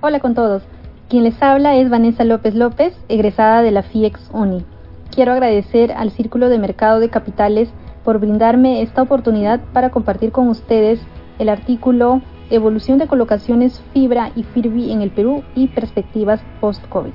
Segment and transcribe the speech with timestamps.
[0.00, 0.62] Hola con todos.
[1.08, 4.64] Quien les habla es Vanessa López López, egresada de la FIEX UNI.
[5.10, 7.68] Quiero agradecer al Círculo de Mercado de Capitales
[8.04, 11.00] por brindarme esta oportunidad para compartir con ustedes
[11.40, 17.14] el artículo Evolución de colocaciones Fibra y FIRBI en el Perú y perspectivas post-COVID.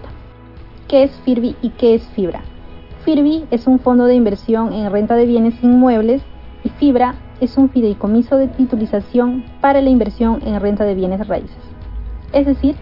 [0.89, 2.41] ¿Qué es FIRBI y qué es Fibra?
[3.05, 6.21] FIRBI es un fondo de inversión en renta de bienes inmuebles
[6.65, 11.72] y Fibra es un fideicomiso de titulización para la inversión en renta de bienes raíces.
[12.33, 12.75] Es decir,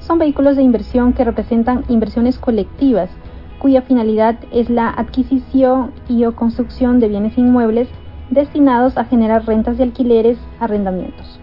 [0.00, 3.10] son vehículos de inversión que representan inversiones colectivas
[3.58, 7.88] cuya finalidad es la adquisición y o construcción de bienes inmuebles
[8.30, 11.40] destinados a generar rentas de alquileres, arrendamientos.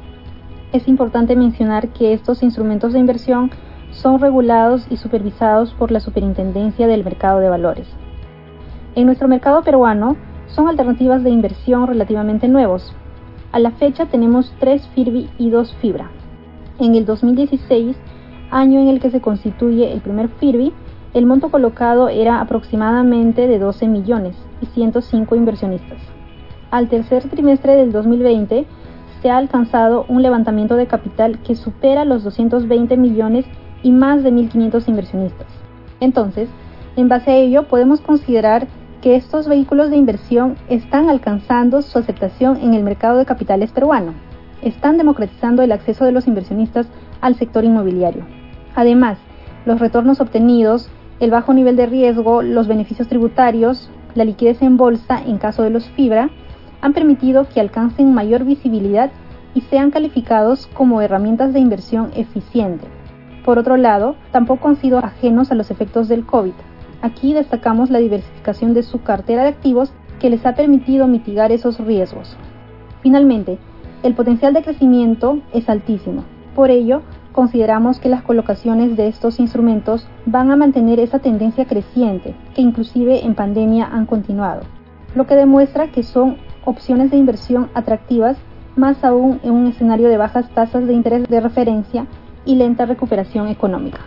[0.72, 3.52] Es importante mencionar que estos instrumentos de inversión
[3.92, 7.88] son regulados y supervisados por la Superintendencia del Mercado de Valores.
[8.96, 10.16] En nuestro mercado peruano
[10.48, 12.94] son alternativas de inversión relativamente nuevos.
[13.52, 16.10] A la fecha tenemos tres FIRBI y dos Fibra.
[16.78, 17.96] En el 2016,
[18.52, 20.74] año en el que se constituye el primer FIRBI,
[21.14, 26.00] el monto colocado era aproximadamente de 12 millones y 105 inversionistas.
[26.72, 28.66] Al tercer trimestre del 2020
[29.22, 33.46] se ha alcanzado un levantamiento de capital que supera los 220 millones
[33.82, 35.48] y más de 1.500 inversionistas.
[36.02, 36.50] Entonces,
[36.98, 38.68] en base a ello, podemos considerar
[39.02, 44.14] que estos vehículos de inversión están alcanzando su aceptación en el mercado de capitales peruano.
[44.62, 46.88] Están democratizando el acceso de los inversionistas
[47.22, 48.26] al sector inmobiliario.
[48.76, 49.18] Además,
[49.66, 50.90] los retornos obtenidos,
[51.20, 55.70] el bajo nivel de riesgo, los beneficios tributarios, la liquidez en bolsa en caso de
[55.70, 56.30] los fibra,
[56.82, 59.12] han permitido que alcancen mayor visibilidad
[59.54, 62.86] y sean calificados como herramientas de inversión eficiente.
[63.44, 66.54] Por otro lado, tampoco han sido ajenos a los efectos del COVID.
[67.02, 71.80] Aquí destacamos la diversificación de su cartera de activos que les ha permitido mitigar esos
[71.80, 72.36] riesgos.
[73.02, 73.60] Finalmente,
[74.04, 76.24] el potencial de crecimiento es altísimo.
[76.56, 77.02] Por ello,
[77.32, 83.26] consideramos que las colocaciones de estos instrumentos van a mantener esa tendencia creciente, que inclusive
[83.26, 84.62] en pandemia han continuado,
[85.16, 88.38] lo que demuestra que son opciones de inversión atractivas,
[88.76, 92.06] más aún en un escenario de bajas tasas de interés de referencia
[92.46, 94.02] y lenta recuperación económica.